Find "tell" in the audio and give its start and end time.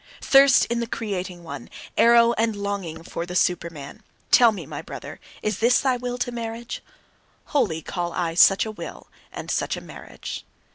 4.31-4.51